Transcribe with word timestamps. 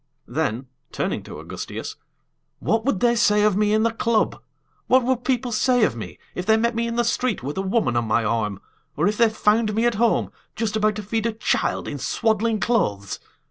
Then 0.25 0.65
turning 0.91 1.21
to 1.25 1.37
Augustias 1.39 1.95
"What 2.57 2.85
would 2.85 3.01
they 3.01 3.13
say 3.15 3.43
of 3.43 3.55
me 3.55 3.71
in 3.71 3.83
the 3.83 3.91
club? 3.93 4.41
What 4.87 5.03
would 5.03 5.23
people 5.23 5.51
say 5.51 5.83
of 5.83 5.95
me, 5.95 6.17
if 6.33 6.43
they 6.43 6.57
met 6.57 6.73
me 6.73 6.87
in 6.87 6.95
the 6.95 7.03
street 7.05 7.43
with 7.43 7.55
a 7.55 7.61
woman 7.61 7.95
on 7.95 8.05
my 8.05 8.23
arm, 8.25 8.59
or 8.97 9.05
if 9.07 9.17
they 9.17 9.29
found 9.29 9.75
me 9.75 9.85
at 9.85 9.93
home, 10.01 10.31
just 10.55 10.75
about 10.75 10.95
to 10.95 11.03
feed 11.03 11.27
a 11.27 11.33
child 11.33 11.87
in 11.87 11.99
swaddling 11.99 12.59
clothes? 12.59 13.19